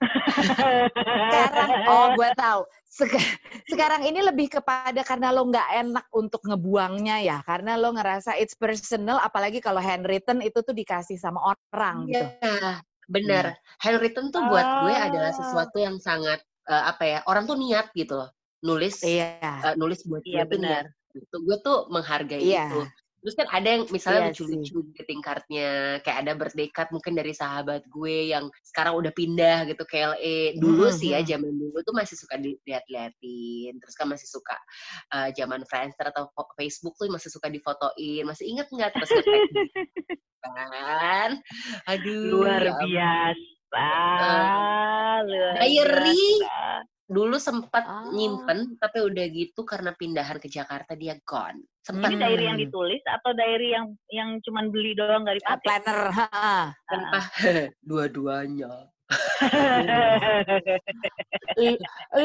sekarang 1.31 1.71
oh 1.87 2.07
gue 2.19 2.29
tahu 2.35 2.61
Seka- 2.91 3.39
sekarang 3.71 4.03
ini 4.03 4.19
lebih 4.19 4.51
kepada 4.51 5.07
karena 5.07 5.31
lo 5.31 5.47
nggak 5.47 5.69
enak 5.79 6.07
untuk 6.11 6.43
ngebuangnya 6.43 7.23
ya 7.23 7.39
karena 7.47 7.79
lo 7.79 7.95
ngerasa 7.95 8.35
it's 8.35 8.59
personal 8.59 9.23
apalagi 9.23 9.63
kalau 9.63 9.79
handwritten 9.79 10.43
itu 10.43 10.59
tuh 10.59 10.75
dikasih 10.75 11.15
sama 11.15 11.55
orang 11.55 12.11
gitu 12.11 12.27
Iya 13.11 13.17
benar. 13.19 13.45
Handwritten 13.83 14.31
tuh 14.31 14.43
buat 14.47 14.67
gue 14.87 14.95
adalah 14.95 15.31
Ah. 15.35 15.37
sesuatu 15.37 15.77
yang 15.83 15.99
sangat 15.99 16.39
eh, 16.71 16.85
apa 16.87 17.03
ya 17.03 17.19
orang 17.27 17.51
tuh 17.51 17.59
niat 17.59 17.91
gitu 17.99 18.15
loh 18.15 18.31
nulis 18.63 19.03
iya 19.03 19.35
eh, 19.67 19.75
nulis 19.75 20.07
buat 20.07 20.23
Iya, 20.23 20.47
gue 20.47 20.55
benar. 20.55 20.85
Gitu. 21.11 21.37
Gue 21.43 21.57
tuh 21.67 21.91
menghargai 21.91 22.39
Iya. 22.39 22.71
itu. 22.71 22.81
Terus 23.21 23.35
kan 23.37 23.47
ada 23.53 23.69
yang 23.69 23.83
misalnya 23.93 24.21
Iya 24.21 24.27
lucu-lucu 24.33 24.77
greeting 24.97 25.21
cardnya, 25.21 26.01
kayak 26.01 26.19
ada 26.25 26.33
birthday 26.33 26.69
card 26.73 26.89
mungkin 26.89 27.13
dari 27.13 27.37
sahabat 27.37 27.85
gue 27.93 28.33
yang 28.33 28.49
sekarang 28.65 28.97
udah 28.97 29.13
pindah 29.13 29.69
gitu 29.69 29.85
ke 29.85 29.97
LA. 30.01 30.57
Dulu 30.57 30.89
Mhm, 30.89 30.97
sih 30.97 31.13
ya 31.13 31.21
zaman 31.21 31.53
dulu 31.53 31.79
tuh 31.85 31.93
masih 31.93 32.17
suka 32.17 32.41
dilihat-liatin, 32.41 33.77
terus 33.77 33.95
kan 33.97 34.09
masih 34.09 34.25
suka 34.25 34.57
eh, 35.13 35.29
zaman 35.37 35.61
Friendster 35.69 36.09
atau 36.09 36.33
Facebook 36.57 36.97
tuh 36.97 37.13
masih 37.13 37.29
suka 37.29 37.53
difotoin. 37.53 38.25
Masih 38.25 38.49
inget 38.49 38.67
nggak 38.73 38.97
terus 38.97 39.11
gitu 39.13 39.29
kan? 40.41 41.31
Aduh, 41.93 42.41
luar 42.41 42.63
ya 42.65 42.73
ampun. 42.73 42.89
biasa. 42.89 43.89
luar 45.29 45.55
Diary 45.61 46.25
biasa. 46.41 46.57
Dulu 47.11 47.43
sempat 47.43 47.83
Ah. 47.83 48.07
nyimpen 48.15 48.79
tapi 48.79 49.03
udah 49.03 49.27
gitu 49.35 49.67
karena 49.67 49.91
pindahan 49.99 50.39
ke 50.39 50.47
Jakarta 50.47 50.95
dia 50.95 51.19
gone. 51.27 51.59
Sempat 51.83 52.15
Ini 52.15 52.23
diary 52.23 52.45
yang 52.47 52.61
ditulis 52.63 53.03
atau 53.03 53.35
diary 53.35 53.75
yang 53.75 53.91
yang 54.15 54.39
cuman 54.47 54.71
beli 54.71 54.95
doang 54.95 55.27
nggak 55.27 55.43
Ah, 55.43 55.59
dipakai? 55.59 55.65
planner 55.67 56.01
tanpa 56.87 57.19
dua-duanya. 57.83 58.73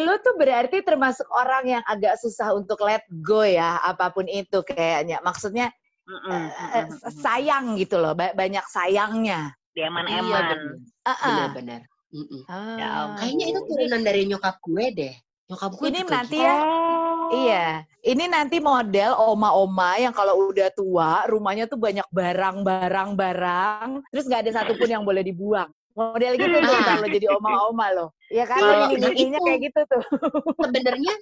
Lu 0.06 0.14
tuh 0.22 0.36
berarti 0.38 0.86
termasuk 0.86 1.26
orang 1.34 1.66
yang 1.80 1.84
agak 1.90 2.22
susah 2.22 2.54
untuk 2.54 2.78
let 2.86 3.02
go 3.26 3.42
ya, 3.42 3.82
apa 3.82 4.14
pun 4.14 4.30
itu 4.30 4.62
kayaknya. 4.62 5.18
Maksudnya 5.26 5.74
eh, 6.06 6.14
mm-mm, 6.14 6.46
mm-mm. 6.94 7.10
sayang 7.18 7.74
gitu 7.82 7.98
loh, 7.98 8.14
ba- 8.14 8.38
banyak 8.38 8.62
sayangnya. 8.70 9.50
Iya 9.74 9.90
Eman-eman. 9.90 10.46
benar. 11.58 11.82
Benar-benar. 12.12 12.42
Mm-mm. 12.42 12.42
Ah. 12.50 12.78
Ya. 12.78 12.90
Kayaknya 13.18 13.46
itu 13.50 13.60
turunan 13.66 14.02
dari 14.06 14.22
nyokap 14.30 14.56
gue 14.62 14.86
deh. 14.94 15.14
Nyokap 15.50 15.72
gue 15.78 15.88
Ini 15.90 16.00
nanti 16.06 16.38
gitu. 16.38 16.46
ya, 16.46 16.58
Oh. 17.26 17.34
Iya, 17.34 17.82
ini 18.06 18.30
nanti 18.30 18.62
model 18.62 19.18
oma-oma 19.18 19.98
yang 19.98 20.14
kalau 20.14 20.54
udah 20.54 20.70
tua, 20.78 21.26
rumahnya 21.26 21.66
tuh 21.66 21.82
banyak 21.82 22.06
barang-barang-barang, 22.14 24.06
terus 24.14 24.30
nggak 24.30 24.46
ada 24.46 24.52
satupun 24.62 24.86
yang 24.86 25.02
boleh 25.02 25.26
dibuang. 25.26 25.66
Model 25.98 26.38
gitu 26.38 26.54
tuh 26.62 26.70
Ah. 26.70 27.02
kalau 27.02 27.08
jadi 27.10 27.28
oma-oma 27.34 27.88
loh. 27.98 28.10
Iya 28.30 28.46
kan, 28.46 28.62
ini 28.94 29.34
nah 29.34 29.42
kayak 29.42 29.60
gitu 29.74 29.82
tuh. 29.90 30.04
Sebenarnya 30.62 31.14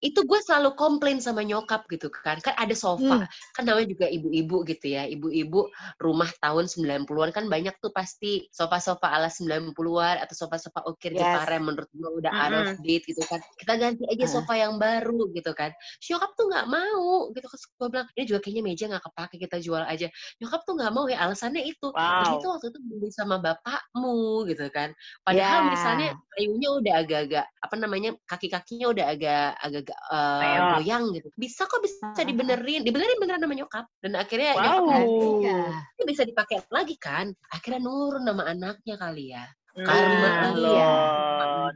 itu 0.00 0.24
gue 0.24 0.40
selalu 0.40 0.72
komplain 0.80 1.20
sama 1.20 1.44
nyokap 1.44 1.84
gitu 1.92 2.08
kan. 2.08 2.40
Kan 2.40 2.56
ada 2.56 2.72
sofa. 2.72 3.24
Hmm. 3.24 3.28
Kan 3.52 3.62
namanya 3.68 3.88
juga 3.92 4.06
ibu-ibu 4.08 4.64
gitu 4.64 4.96
ya. 4.96 5.04
Ibu-ibu 5.04 5.68
rumah 6.00 6.32
tahun 6.40 6.72
90-an 6.72 7.30
kan 7.36 7.44
banyak 7.52 7.76
tuh 7.84 7.92
pasti 7.92 8.48
sofa-sofa 8.48 9.12
ala 9.12 9.28
90-an 9.28 10.24
atau 10.24 10.34
sofa-sofa 10.34 10.80
ukir 10.88 11.12
Yes. 11.12 11.20
Jepara 11.20 11.52
yang 11.60 11.66
menurut 11.68 11.90
gue 11.92 12.10
udah 12.22 12.32
out 12.32 12.54
of 12.54 12.68
date 12.80 13.04
gitu 13.04 13.20
kan. 13.28 13.44
Kita 13.60 13.76
ganti 13.76 14.08
aja 14.08 14.24
sofa 14.24 14.54
yang 14.56 14.80
baru 14.80 15.28
gitu 15.36 15.52
kan. 15.52 15.68
Nyokap 16.00 16.30
tuh 16.32 16.46
nggak 16.48 16.66
mau 16.70 17.28
gitu. 17.36 17.44
Terus 17.44 17.64
gue 17.68 17.88
bilang, 17.92 18.08
ini 18.16 18.24
juga 18.24 18.38
kayaknya 18.40 18.62
meja 18.64 18.84
nggak 18.88 19.04
kepake 19.04 19.36
kita 19.36 19.56
jual 19.60 19.84
aja. 19.84 20.08
Nyokap 20.40 20.60
tuh 20.64 20.74
nggak 20.80 20.92
mau 20.96 21.04
ya 21.12 21.18
alasannya 21.28 21.62
itu. 21.68 21.92
Wow. 21.92 22.40
tuh 22.40 22.56
waktu 22.56 22.66
itu 22.72 22.80
beli 22.88 23.10
sama 23.12 23.36
bapakmu 23.36 24.48
gitu 24.48 24.64
kan. 24.72 24.96
Padahal 25.26 25.60
Ya. 25.66 25.68
misalnya 25.68 26.08
kayunya 26.32 26.68
udah 26.72 26.94
agak-agak 27.04 27.44
apa 27.50 27.74
namanya 27.76 28.10
kaki-kakinya 28.24 28.86
udah 28.94 29.04
agak 29.12 29.50
agak 29.60 29.89
uh, 30.08 30.78
goyang 30.78 31.10
gitu. 31.12 31.28
Bisa 31.34 31.64
kok 31.64 31.80
bisa 31.80 32.12
Ah. 32.12 32.22
dibenerin, 32.22 32.82
dibenerin 32.82 33.18
beneran 33.18 33.40
sama 33.40 33.54
nyokap. 33.54 33.84
Dan 33.98 34.12
akhirnya 34.14 34.52
Wow. 34.54 34.60
nyokap 34.60 34.84
kan, 34.86 35.02
Iya. 35.40 35.58
ini 35.94 36.04
bisa 36.04 36.22
dipakai 36.24 36.56
lagi 36.68 36.96
kan. 36.96 37.26
Akhirnya 37.48 37.80
nurun 37.80 38.22
nama 38.22 38.42
anaknya 38.46 38.94
kali 38.94 39.32
ya. 39.32 39.44
Nah 39.70 39.86
Karma 39.86 40.30
lo, 40.50 40.66
iya. 40.74 40.94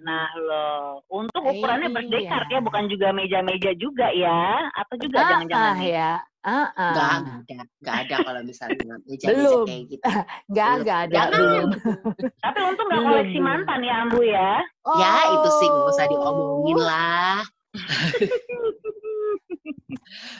nah 0.02 0.26
lo. 0.34 0.98
Untuk 1.06 1.38
ukurannya 1.40 1.86
Iya. 1.86 1.94
birthday 1.94 2.22
card 2.26 2.48
ya, 2.50 2.58
bukan 2.58 2.84
juga 2.90 3.14
meja-meja 3.14 3.70
juga 3.74 4.10
ya? 4.10 4.66
Atau 4.74 4.98
juga 4.98 5.16
Ah, 5.16 5.28
jangan-jangan 5.30 5.70
ah, 5.70 5.78
ya. 5.80 6.10
Ah, 6.44 6.68
ah. 6.74 6.90
Nggak 6.92 7.08
ada, 7.14 7.56
nggak 7.80 7.96
ada 8.04 8.16
kalau 8.20 8.40
misalnya 8.42 8.76
meja-meja 9.08 9.28
Belum. 9.30 9.64
kayak 9.64 9.82
gitu. 9.88 10.04
Nggak, 10.50 10.68
Belum. 10.68 10.82
nggak 10.82 10.98
ada. 10.98 11.14
Jangan. 11.14 11.38
Belum. 11.40 11.68
Tapi 12.44 12.58
untung 12.66 12.86
nggak 12.90 13.00
Belum, 13.00 13.14
koleksi 13.14 13.38
mantan 13.40 13.80
ya 13.80 13.94
Ambu 14.02 14.20
ya. 14.26 14.52
Ya 14.98 15.12
itu 15.30 15.48
sih 15.54 15.68
nggak 15.70 15.86
usah 15.88 16.04
Oh. 16.04 16.10
diomongin 16.10 16.78
lah. 16.82 17.38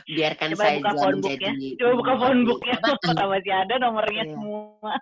Biarkan 0.07 0.49
Coba 0.55 0.65
saja 0.65 0.79
buka 0.81 1.05
menjadi 1.11 1.45
ya. 1.45 1.53
Coba 1.81 1.93
buka 1.99 2.13
phonebook 2.21 2.61
ya. 2.63 2.77
Apa? 2.79 2.89
Apakah 2.95 3.27
masih 3.33 3.55
ada 3.55 3.75
nomornya 3.81 4.25
Iya. 4.25 4.33
semua? 4.37 4.95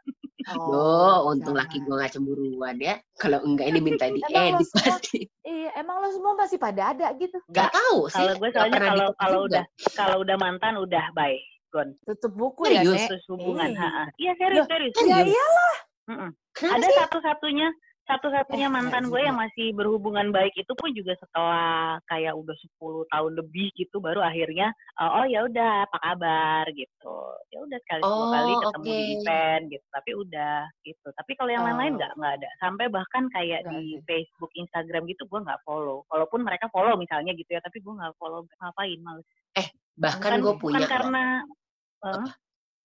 Duh, 0.43 1.19
untung 1.31 1.55
jangan. 1.55 1.63
laki 1.63 1.77
gue 1.83 1.95
gak 1.95 2.13
cemburuan 2.13 2.77
ya. 2.79 2.95
Kalau 3.15 3.39
enggak 3.47 3.67
ini 3.71 3.79
minta 3.79 4.05
diedit 4.09 4.67
semua- 4.67 4.99
pasti. 4.99 5.19
Iya, 5.43 5.71
emang 5.79 5.97
lo 6.03 6.09
semua 6.11 6.33
masih 6.35 6.59
pada 6.59 6.83
ada 6.95 7.07
gitu. 7.15 7.39
Gak 7.51 7.71
tahu 7.71 7.99
sih. 8.11 8.19
Kalau 8.19 8.35
gue 8.39 8.49
soalnya 8.51 8.81
kalau 8.81 9.09
kalau 9.15 9.39
udah 9.47 9.65
kalau 9.95 10.17
udah 10.23 10.37
mantan 10.39 10.75
udah 10.79 11.05
bye, 11.15 11.39
gone. 11.71 11.95
Tutup 12.07 12.33
buku 12.35 12.63
ya, 12.71 12.83
Serius? 12.83 12.97
Nek. 12.97 13.09
Terus 13.11 13.25
hubungan. 13.31 13.71
Iya. 13.71 13.91
Iya 14.19 14.33
serius 14.39 14.67
serius. 14.67 14.95
Ya 15.03 15.19
iyalah. 15.23 15.75
Mm-mm. 16.03 16.31
Kenapa 16.53 16.75
Ada 16.83 16.89
satu-satunya 17.07 17.69
satu-satunya 18.13 18.67
Eh, 18.67 18.73
mantan 18.73 19.05
gue 19.05 19.15
juga. 19.15 19.27
yang 19.27 19.37
masih 19.37 19.67
berhubungan 19.73 20.29
baik 20.29 20.53
itu 20.55 20.73
pun 20.73 20.91
juga 20.91 21.13
setelah 21.15 21.69
kayak 22.05 22.33
udah 22.33 22.53
10 22.55 22.79
tahun 23.09 23.33
lebih 23.35 23.73
gitu 23.75 23.97
baru 23.99 24.21
akhirnya 24.21 24.69
eh, 24.95 25.11
oh 25.11 25.25
ya 25.25 25.41
udah 25.43 25.73
apa 25.85 25.99
kabar 25.99 26.65
gitu 26.71 27.17
ya 27.49 27.59
udah 27.61 27.79
sekali 27.81 28.01
dua 28.01 28.13
Oh, 28.13 28.29
kali 28.29 28.53
ketemu 28.55 28.85
di 28.85 28.93
oke. 28.93 29.13
event 29.15 29.63
gitu 29.69 29.87
tapi 29.89 30.11
udah 30.15 30.57
gitu 30.83 31.09
tapi 31.13 31.33
kalau 31.35 31.51
yang 31.51 31.65
lain-lain 31.65 31.93
Oh. 31.93 31.99
nggak 31.99 32.13
nggak 32.15 32.33
ada 32.37 32.51
sampai 32.59 32.87
bahkan 32.89 33.25
kayak 33.29 33.61
Nggak 33.63 33.73
di 33.73 33.85
ada. 33.89 34.03
Facebook 34.05 34.53
Instagram 34.55 35.03
gitu 35.07 35.23
gue 35.25 35.41
nggak 35.41 35.61
follow 35.63 36.05
walaupun 36.07 36.41
mereka 36.41 36.67
follow 36.69 36.95
misalnya 36.95 37.33
gitu 37.33 37.51
ya 37.51 37.61
tapi 37.61 37.79
gue 37.79 37.93
nggak 37.93 38.13
follow 38.17 38.45
ngapain 38.57 39.01
males 39.01 39.27
Bahkan 39.95 40.19
bukan, 40.33 40.41
gue 40.41 40.55
punya 40.59 40.79
bukan 40.79 40.89
karena 40.89 41.25
eh. 42.03 42.11
Lo- 42.15 42.33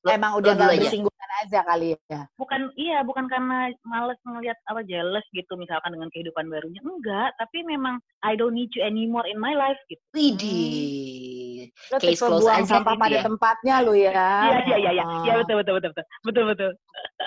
Emang 0.06 0.38
udah 0.38 0.54
dulu 0.54 0.62
nggak 0.62 0.74
aja. 0.78 0.82
bersinggungan 0.86 1.30
aja 1.44 1.60
kali 1.66 1.88
ya. 2.10 2.22
bukan 2.38 2.62
iya 2.78 2.98
bukan 3.06 3.26
karena 3.30 3.70
males 3.86 4.18
ngelihat 4.26 4.58
apa 4.70 4.82
jealous 4.86 5.26
gitu 5.34 5.54
misalkan 5.58 5.94
dengan 5.94 6.10
kehidupan 6.14 6.50
barunya 6.50 6.82
enggak 6.82 7.34
tapi 7.38 7.62
memang 7.66 7.98
I 8.26 8.34
don't 8.38 8.54
need 8.58 8.74
you 8.74 8.82
anymore 8.86 9.26
in 9.30 9.38
my 9.38 9.54
life 9.54 9.78
gitu 9.90 10.02
Widih. 10.14 11.70
Lo 11.94 11.98
Case 12.02 12.18
close 12.22 12.42
buang 12.42 12.64
aja 12.64 12.80
sampah 12.80 12.94
gitu 12.96 13.04
pada 13.04 13.18
ya? 13.18 13.24
tempatnya 13.26 13.76
lo 13.84 13.94
ya. 13.94 14.12
iya 14.14 14.60
iya 14.66 14.78
iya 14.78 14.92
iya 14.98 15.06
iya 15.26 15.34
betul 15.42 15.56
betul 15.62 15.74
betul 15.82 15.92
betul 15.94 16.06
betul 16.26 16.44
betul 16.54 16.72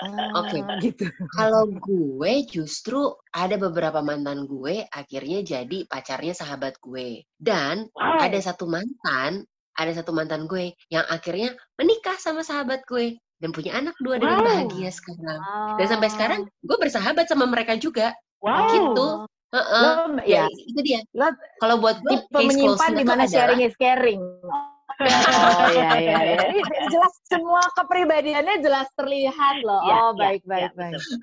Ah, 0.01 0.33
Oke. 0.41 0.57
gitu. 0.81 1.05
Kalau 1.37 1.69
gue 1.69 2.33
justru 2.49 3.13
ada 3.29 3.53
beberapa 3.53 4.01
mantan 4.01 4.49
gue 4.49 4.81
akhirnya 4.89 5.45
jadi 5.45 5.85
pacarnya 5.85 6.33
sahabat 6.33 6.81
gue. 6.81 7.21
Dan 7.37 7.85
wow 7.93 8.17
ada 8.17 8.39
satu 8.41 8.65
mantan, 8.65 9.45
ada 9.81 9.93
satu 9.97 10.11
mantan 10.11 10.45
gue 10.45 10.71
yang 10.87 11.05
akhirnya 11.07 11.51
menikah 11.75 12.15
sama 12.15 12.41
sahabat 12.41 12.85
gue 12.85 13.17
dan 13.41 13.49
punya 13.49 13.73
anak 13.73 13.97
dua 13.99 14.21
dengan 14.21 14.37
Wow. 14.39 14.47
bahagia 14.47 14.89
sekarang. 14.89 15.39
Dan 15.75 15.85
sampai 15.89 16.09
sekarang 16.09 16.41
gue 16.45 16.77
bersahabat 16.77 17.25
sama 17.25 17.49
mereka 17.49 17.73
juga. 17.75 18.13
wow 18.39 18.69
gitu. 18.69 19.07
Heeh. 19.51 19.81
Lo, 19.83 19.91
ya, 20.23 20.43
Ya, 20.43 20.43
itu 20.47 20.79
dia. 20.81 20.99
Kalau 21.59 21.77
buat 21.77 21.99
gue 21.99 22.13
tipe 22.15 22.29
case 22.31 22.49
menyimpan 22.49 22.89
di 22.93 23.03
mana 23.03 23.23
adalah 23.25 23.33
sharing 23.33 23.61
is 23.61 23.75
caring. 23.75 24.21
Oh 25.01 25.67
iya 25.73 25.91
iya 25.97 26.17
iya. 26.21 26.37
Ini 26.53 26.61
Jelas 26.87 27.13
semua 27.25 27.61
kepribadiannya 27.73 28.61
jelas 28.61 28.87
terlihat 28.93 29.55
loh. 29.65 29.81
Iya, 29.81 29.95
oh 29.97 30.09
iya, 30.13 30.19
baik 30.21 30.41
iya, 30.41 30.49
baik 30.49 30.71
baik. 30.77 30.93
betul. 31.01 31.17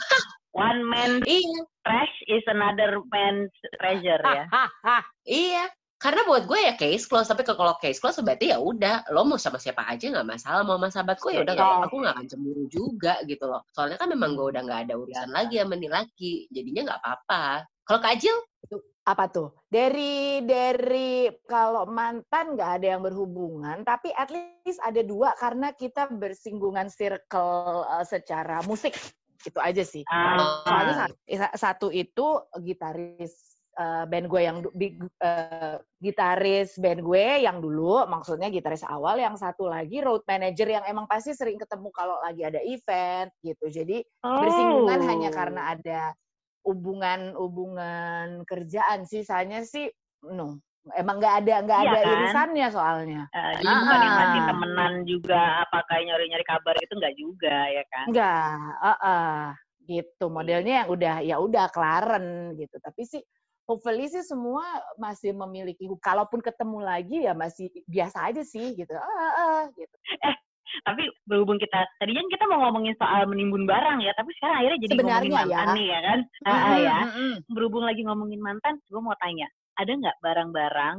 one 0.51 0.81
man 0.83 1.11
Iya, 1.23 1.59
trash 1.87 2.17
is 2.27 2.43
another 2.49 2.99
man's 3.13 3.53
treasure 3.79 4.19
ya 4.25 4.45
iya. 5.25 5.65
Karena 5.99 6.23
buat 6.31 6.47
gue 6.47 6.59
ya 6.63 6.79
case 6.79 7.11
close, 7.11 7.27
tapi 7.27 7.43
kalau 7.43 7.75
case 7.83 7.99
close 7.99 8.23
berarti 8.23 8.55
ya 8.55 8.63
udah, 8.63 9.11
lo 9.11 9.27
mau 9.27 9.35
sama 9.35 9.59
siapa 9.59 9.83
aja 9.83 10.07
nggak 10.07 10.31
masalah, 10.31 10.63
mau 10.63 10.79
sama 10.79 10.95
sahabat 10.95 11.19
gue 11.19 11.31
ya 11.35 11.41
udah 11.43 11.55
nggak 11.59 11.67
apa-apa, 11.67 11.87
aku 11.91 11.97
nggak 11.99 12.15
akan 12.15 12.27
cemburu 12.31 12.65
juga 12.71 13.15
gitu 13.27 13.45
loh. 13.51 13.67
Soalnya 13.75 13.99
kan 13.99 14.07
memang 14.07 14.39
gue 14.39 14.47
udah 14.47 14.63
nggak 14.63 14.81
ada 14.87 14.95
urusan 14.95 15.35
lagi 15.35 15.59
sama 15.59 15.75
nih 15.75 15.91
laki, 15.91 16.33
jadinya 16.55 16.95
nggak 16.95 17.01
apa-apa. 17.03 17.43
Kalau 17.83 17.99
Kak 17.99 18.15
Ajil, 18.15 18.37
Apa 19.09 19.25
tuh? 19.33 19.57
Dari 19.73 20.45
dari 20.45 21.33
kalau 21.49 21.89
mantan 21.89 22.53
nggak 22.53 22.71
ada 22.77 22.87
yang 22.93 23.01
berhubungan, 23.01 23.81
tapi 23.81 24.13
at 24.13 24.29
least 24.29 24.77
ada 24.85 25.01
dua 25.01 25.33
karena 25.41 25.73
kita 25.73 26.13
bersinggungan 26.13 26.93
circle 26.93 27.89
eh, 27.89 28.05
secara 28.05 28.61
musik. 28.69 28.93
Itu 29.41 29.57
aja 29.65 29.81
sih. 29.81 30.05
Ah. 30.13 30.61
Soalnya 30.61 30.95
sa- 31.09 31.57
satu 31.57 31.89
itu 31.89 32.37
gitaris 32.61 33.48
eh, 33.79 34.05
band 34.05 34.27
gue 34.27 34.41
yang 34.43 34.59
eh, 35.23 35.77
gitaris 35.99 36.75
band 36.77 37.01
gue 37.01 37.27
yang 37.41 37.59
dulu 37.59 38.05
maksudnya 38.05 38.49
gitaris 38.49 38.83
awal 38.83 39.17
yang 39.17 39.35
satu 39.35 39.67
lagi 39.67 39.99
road 39.99 40.23
manager 40.25 40.67
yang 40.69 40.85
emang 40.85 41.07
pasti 41.07 41.31
sering 41.31 41.57
ketemu 41.57 41.89
kalau 41.91 42.19
lagi 42.21 42.43
ada 42.43 42.59
event 42.61 43.31
gitu 43.41 43.67
jadi 43.69 44.03
bersinggungan 44.21 44.99
Oh. 44.99 45.07
hanya 45.07 45.31
karena 45.31 45.63
ada 45.73 46.01
hubungan-hubungan 47.09 48.45
kerjaan 48.45 49.05
sisanya 49.05 49.63
sih 49.63 49.89
no 50.25 50.59
emang 50.95 51.17
nggak 51.17 51.35
ada 51.45 51.55
nggak 51.65 51.79
Iya 51.79 51.91
ada 51.91 51.99
kan? 52.01 52.13
irisannya 52.13 52.67
soalnya 52.69 53.23
Eh, 53.31 53.53
jadi 53.57 53.73
bukan 53.77 53.99
yang 54.01 54.17
masih 54.17 54.41
Ah. 54.41 54.47
temenan 54.49 54.93
juga 55.05 55.41
apa 55.63 55.79
kayak 55.85 56.05
nyari-nyari 56.07 56.45
kabar 56.45 56.75
itu 56.77 56.93
enggak 56.93 57.15
juga 57.17 57.57
ya 57.69 57.85
kan 57.89 58.05
Enggak, 58.09 58.53
heeh, 58.83 59.37
gitu. 59.89 60.25
Modelnya 60.29 60.85
yang 60.85 60.89
udah 60.89 61.17
ya 61.21 61.37
udah 61.39 61.65
kelaren 61.73 62.27
gitu. 62.55 62.77
Tapi 62.77 63.03
sih 63.05 63.21
hopefully 63.69 64.09
sih 64.09 64.25
semua 64.25 64.65
masih 64.97 65.37
memiliki 65.37 65.85
kalaupun 66.01 66.41
ketemu 66.41 66.79
lagi 66.81 67.29
ya 67.29 67.37
masih 67.37 67.69
biasa 67.85 68.33
aja 68.33 68.41
sih 68.43 68.73
gitu. 68.75 68.97
Ah, 68.97 69.33
ah, 69.37 69.61
gitu. 69.77 69.97
tapi 70.85 71.01
berhubung 71.25 71.57
kita 71.57 71.81
tadinya 71.97 72.21
kita 72.29 72.45
mau 72.45 72.69
ngomongin 72.69 72.93
soal 73.01 73.25
menimbun 73.25 73.65
barang 73.65 74.05
ya 74.05 74.13
tapi 74.13 74.37
sekarang 74.37 74.57
akhirnya 74.61 74.81
jadi 74.85 74.93
Sebenarnya 74.93 75.17
ngomongin 75.17 75.33
mantan 75.49 75.65
ya. 75.65 75.77
nih 75.77 75.87
ya 75.89 76.01
kan 76.05 76.19
Ah, 76.45 76.51
ah, 76.53 76.61
Mm-mm, 76.61 76.85
ya 76.85 76.99
berhubung 77.49 77.85
lagi 77.89 78.03
ngomongin 78.05 78.41
mantan 78.45 78.75
gue 78.85 79.01
mau 79.01 79.17
tanya 79.17 79.49
ada 79.81 79.89
nggak 79.89 80.17
barang-barang 80.21 80.97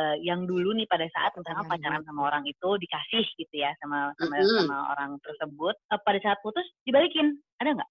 eh, 0.00 0.16
yang 0.24 0.48
dulu 0.48 0.72
nih 0.72 0.88
pada 0.88 1.04
saat 1.12 1.36
misalnya 1.36 1.68
pacaran 1.68 2.02
sama 2.08 2.20
orang 2.24 2.44
itu 2.48 2.68
dikasih 2.80 3.24
gitu 3.36 3.54
ya 3.60 3.76
sama 3.84 4.16
sama, 4.16 4.32
Mm-mm. 4.40 4.64
sama 4.64 4.76
orang 4.96 5.10
tersebut 5.20 5.74
eh, 5.76 6.00
pada 6.00 6.18
saat 6.24 6.38
putus 6.40 6.64
dibalikin 6.88 7.36
ada 7.60 7.76
nggak 7.76 7.90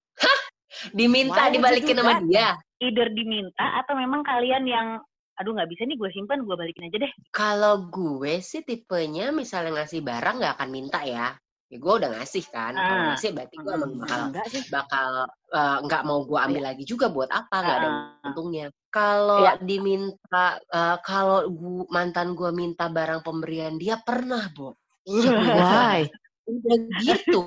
diminta 0.92 1.48
dibalikin 1.48 1.96
sama 1.96 2.22
dia. 2.24 2.56
either 2.80 3.08
diminta 3.10 3.66
atau 3.78 3.94
memang 3.94 4.22
kalian 4.22 4.66
yang 4.66 4.88
aduh 5.34 5.52
nggak 5.52 5.70
bisa 5.70 5.86
nih 5.86 5.98
gue 5.98 6.10
simpan 6.12 6.42
gue 6.42 6.54
balikin 6.54 6.86
aja 6.86 6.98
deh 7.00 7.12
Kalau 7.30 7.88
gue 7.88 8.40
sih 8.40 8.62
tipenya 8.62 9.32
misalnya 9.32 9.80
ngasih 9.80 10.02
barang 10.02 10.38
nggak 10.38 10.54
akan 10.56 10.70
minta 10.70 11.02
ya. 11.02 11.34
ya 11.66 11.78
gue 11.78 11.94
udah 11.96 12.12
ngasih 12.14 12.44
kan. 12.46 12.76
Kalau 12.76 13.00
Ah. 13.00 13.08
ngasih 13.10 13.30
berarti 13.32 13.56
gue 13.56 13.72
emang 13.72 13.92
bakal 13.98 14.20
Enggak 14.28 14.46
sih. 14.50 14.62
bakal 14.68 15.10
eh, 15.50 15.78
nggak 15.82 16.02
mau 16.04 16.20
gue 16.22 16.36
ambil 16.38 16.64
lagi 16.64 16.84
juga 16.84 17.08
buat 17.08 17.32
apa 17.32 17.56
nggak 17.58 17.78
ada 17.78 17.90
Ah. 17.90 18.28
untungnya. 18.28 18.66
Kalau 18.92 19.40
Iya. 19.42 19.54
diminta 19.58 20.46
eh, 20.60 20.98
kalau 21.02 21.48
gua, 21.48 21.88
mantan 21.90 22.36
gue 22.36 22.52
minta 22.52 22.86
barang 22.86 23.22
pemberian 23.22 23.76
dia 23.76 23.98
pernah, 23.98 24.46
Bo. 24.52 24.76
Why? 25.08 26.06
Udah 26.50 26.78
gitu. 27.00 27.42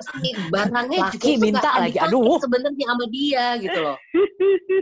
si, 0.00 0.28
barangnya 0.54 0.98
Laki 1.04 1.36
juga 1.36 1.44
minta 1.44 1.70
lagi, 1.76 1.98
aduh. 2.00 2.40
sebenarnya 2.40 2.84
sama 2.88 3.04
dia 3.12 3.44
gitu 3.60 3.78
loh. 3.78 3.96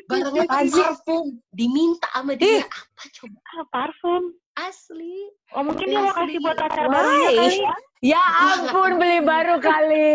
Barangnya 0.06 0.44
parfum 0.52 1.24
diminta 1.50 2.08
sama 2.14 2.32
dia 2.38 2.62
apa 2.64 3.04
coba 3.14 3.38
Ah, 3.58 3.64
parfum. 3.74 4.22
asli. 4.58 5.30
Oh 5.54 5.62
mungkin 5.62 5.86
dia 5.86 5.98
mau 6.02 6.14
kasih 6.14 6.38
buat 6.42 6.56
pacar 6.58 6.86
Why? 6.86 6.94
barunya 6.94 7.30
kali. 7.38 7.58
Ya 8.02 8.22
ampun 8.22 8.90
beli 8.98 9.18
baru 9.22 9.56
kali. 9.58 10.14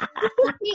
Tapi 0.44 0.70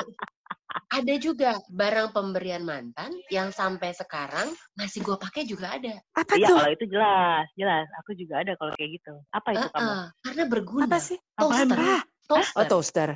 ada 0.95 1.15
juga 1.19 1.51
barang 1.67 2.15
pemberian 2.15 2.63
mantan 2.63 3.11
yang 3.27 3.51
sampai 3.51 3.91
sekarang 3.91 4.47
masih 4.79 5.03
gue 5.03 5.17
pakai 5.19 5.43
juga 5.43 5.75
ada. 5.75 5.99
Apa 6.15 6.39
Iya 6.39 6.47
tuh? 6.47 6.57
kalau 6.57 6.71
itu 6.71 6.85
jelas, 6.87 7.45
jelas. 7.59 7.85
Aku 8.03 8.15
juga 8.15 8.39
ada 8.39 8.55
kalau 8.55 8.71
kayak 8.79 8.91
gitu. 8.95 9.13
Apa 9.35 9.49
itu 9.51 9.67
kamu? 9.75 9.83
Heeh, 9.91 10.05
karena 10.23 10.43
berguna. 10.47 10.83
Apa 10.87 10.97
sih? 11.03 11.17
Toaster. 11.35 11.77
Toaster. 12.25 12.57
oh 12.57 12.65
toaster. 12.65 13.09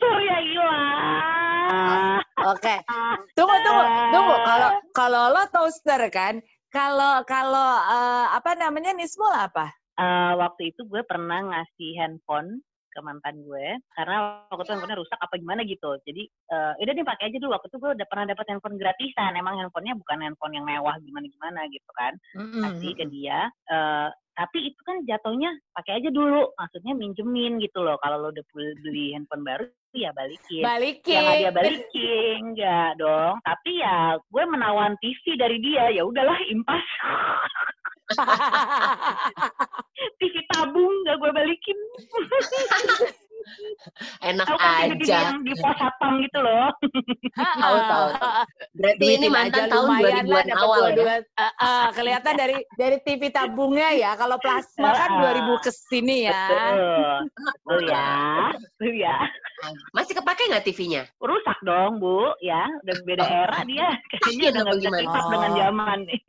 Tuh 0.00 0.16
ya 0.24 0.38
ilah. 0.40 2.18
Oke. 2.56 2.74
Tunggu 3.36 3.56
tunggu 3.62 3.84
tunggu. 4.10 4.34
Kalau 4.48 4.70
kalau 4.96 5.22
lo 5.36 5.44
toaster 5.52 6.00
kan, 6.08 6.40
kalau 6.72 7.20
kalau 7.28 7.70
eh, 7.84 8.26
apa 8.32 8.56
namanya 8.56 8.96
Nismul 8.96 9.30
apa? 9.30 9.68
Eh, 10.00 10.32
waktu 10.40 10.72
itu 10.72 10.88
gue 10.88 11.04
pernah 11.04 11.44
ngasih 11.52 12.00
handphone 12.00 12.64
ke 12.92 13.00
mantan 13.00 13.40
gue 13.40 13.66
karena 13.96 14.44
waktu 14.52 14.62
itu 14.62 14.72
handphonenya 14.76 15.00
rusak 15.00 15.18
apa 15.18 15.34
gimana 15.40 15.64
gitu. 15.64 15.90
Jadi 16.04 16.22
eh 16.28 16.72
udah 16.76 16.92
nih 16.92 17.06
pakai 17.08 17.24
aja 17.32 17.38
dulu. 17.40 17.56
Waktu 17.56 17.68
itu 17.72 17.78
gue 17.80 17.90
udah 17.96 18.06
pernah 18.06 18.26
dapat 18.28 18.44
handphone 18.52 18.76
gratisan. 18.76 19.32
Emang 19.34 19.56
handphonenya 19.56 19.96
bukan 19.96 20.18
handphone 20.20 20.54
yang 20.54 20.66
mewah 20.68 20.96
gimana 21.00 21.26
gimana 21.26 21.60
gitu 21.72 21.90
kan. 21.96 22.12
Kasih 22.36 22.92
ke 22.94 23.04
dia 23.08 23.48
eh 23.72 24.10
tapi 24.32 24.64
itu 24.64 24.80
kan 24.88 25.04
jatuhnya 25.04 25.52
pakai 25.76 26.00
aja 26.00 26.08
dulu. 26.08 26.52
Maksudnya 26.56 26.96
minjemin 26.96 27.60
gitu 27.60 27.84
loh. 27.84 28.00
Kalau 28.00 28.16
lo 28.16 28.28
udah 28.32 28.44
beli 28.52 29.12
handphone 29.12 29.44
baru 29.44 29.68
ya 29.92 30.08
balikin. 30.16 30.64
Balikin. 30.64 31.20
dia 31.20 31.52
balikin. 31.52 32.56
enggak 32.56 32.96
dong. 32.96 33.36
Tapi 33.44 33.70
ya 33.84 34.16
gue 34.16 34.44
menawan 34.48 34.96
TV 35.04 35.36
dari 35.36 35.60
dia. 35.60 35.92
Ya 35.92 36.02
udahlah 36.08 36.40
impas 36.48 36.80
TV 40.18 40.34
tabung 40.50 40.90
nggak 41.06 41.16
gue 41.20 41.30
balikin. 41.30 41.78
Enak 44.22 44.46
tahu 44.46 44.58
kan 44.58 44.94
aja. 44.94 45.34
yang 45.34 45.42
di 45.42 45.50
pos 45.58 45.74
satpam 45.74 46.22
gitu 46.22 46.38
loh. 46.38 46.70
Tahu, 47.34 47.76
tahu, 47.90 48.06
Berarti 48.72 49.04
ini 49.04 49.28
mantan 49.28 49.68
tahun 49.68 49.84
lumayan 49.84 50.24
lah 50.24 50.40
2000-an 50.40 50.46
dapat 50.48 50.56
awal 50.58 50.78
ya. 50.78 50.84
dua-dua. 50.88 51.14
Eh, 51.20 51.52
eh, 51.60 51.86
kelihatan 51.92 52.34
dari 52.34 52.56
dari 52.72 52.96
TV 53.00 53.22
tabungnya 53.28 53.88
ya. 53.92 54.10
Kalau 54.14 54.36
plasma 54.38 54.90
kan 54.92 55.10
Ah. 55.12 55.20
2000 55.28 55.54
ke 55.58 55.70
sini 55.70 56.16
ya. 56.24 56.42
betul 57.62 57.80
ya 57.84 58.08
betul 58.56 58.92
ya 58.94 59.16
Masih 59.92 60.16
kepake 60.16 60.48
nggak 60.48 60.64
TV-nya? 60.64 61.02
rusak 61.20 61.54
dong 61.62 61.96
bu 61.96 62.34
ya 62.40 62.66
udah 62.82 62.96
beda 63.04 63.22
era 63.22 63.58
dia 63.62 63.88
kayaknya 64.18 64.48
udah 64.50 64.62
nggak 64.64 64.76
bisa 64.80 64.88
up 65.12 65.26
dengan 65.28 65.50
Oh. 65.52 65.58
zaman 65.60 65.98
nih 66.02 66.20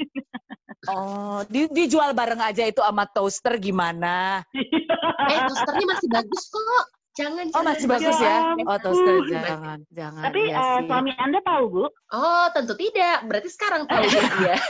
Oh, 0.83 1.39
di, 1.47 1.71
dijual 1.71 2.11
bareng 2.11 2.43
aja 2.43 2.67
itu 2.67 2.77
sama 2.77 3.07
toaster 3.07 3.55
gimana? 3.55 4.43
Eh, 4.51 5.39
toasternya 5.41 5.85
masih 5.87 6.09
bagus 6.11 6.43
kok. 6.45 6.85
Jangan, 7.13 7.45
Oh, 7.53 7.61
jangan. 7.61 7.69
masih 7.77 7.85
bagus 7.85 8.17
ya? 8.17 8.37
Oh, 8.65 8.77
toaster 8.81 9.15
jangan, 9.29 9.85
jangan. 9.93 10.23
tapi 10.25 10.39
iya 10.49 10.57
eh, 10.57 10.65
sih. 10.81 10.89
suami 10.89 11.13
anda 11.21 11.39
tahu 11.45 11.63
bu 11.69 11.85
Oh, 12.09 12.45
tentu 12.57 12.73
tidak. 12.73 13.21
Berarti 13.29 13.49
sekarang 13.53 13.85
tahu 13.85 14.01
ya 14.01 14.23
dia. 14.41 14.57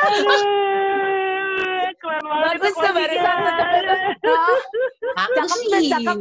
Aduh, 0.00 0.24
keren 2.00 2.20
banget 2.24 2.44
Bagus. 2.44 2.72
Ah, 5.16 5.24
Aku 5.24 5.32
Cakep 5.40 5.58
tuh, 5.64 5.80
cakep. 5.88 6.16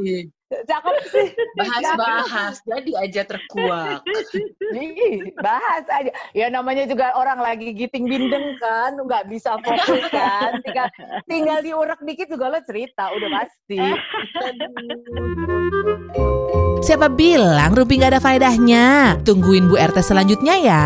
Cakep 0.70 0.96
sih. 1.10 1.28
bahas-bahas 1.58 2.56
jadi 2.62 2.92
aja 3.02 3.22
terkuak. 3.26 4.06
Ih, 4.78 5.34
bahas 5.42 5.86
aja. 5.90 6.14
Ya 6.38 6.54
namanya 6.54 6.86
juga 6.86 7.18
orang 7.18 7.42
lagi 7.42 7.74
giting 7.74 8.06
bindeng 8.06 8.56
kan, 8.62 8.94
nggak 8.94 9.26
bisa 9.28 9.58
fokus 9.66 10.06
kan. 10.14 10.62
Tinggal, 10.62 10.88
tinggal 11.26 11.60
diurak 11.66 12.00
dikit 12.06 12.30
juga 12.30 12.54
lo 12.54 12.60
cerita, 12.62 13.10
udah 13.10 13.30
pasti. 13.42 13.82
Siapa 16.86 17.12
bilang 17.12 17.76
Ruby 17.76 18.00
nggak 18.00 18.16
ada 18.16 18.22
faedahnya? 18.22 19.18
Tungguin 19.26 19.68
Bu 19.68 19.76
RT 19.76 20.00
selanjutnya 20.06 20.56
ya. 20.62 20.86